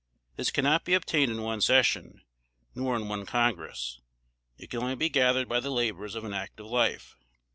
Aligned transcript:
This 0.35 0.49
cannot 0.49 0.83
be 0.83 0.95
obtained 0.95 1.31
in 1.31 1.43
one 1.43 1.61
session, 1.61 2.21
nor 2.73 2.95
in 2.95 3.07
one 3.07 3.23
Congress; 3.27 4.01
it 4.57 4.71
can 4.71 4.79
only 4.79 4.95
be 4.95 5.09
gathered 5.09 5.47
by 5.47 5.59
the 5.59 5.69
labors 5.69 6.15
of 6.15 6.23
an 6.23 6.33
active 6.33 6.65
life. 6.65 7.15